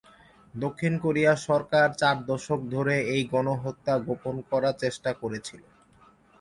[0.53, 5.61] দক্ষিণ কোরিয়া সরকার চার দশক ধরে এই গণহত্যা গোপন করার চেষ্টা করেছিল।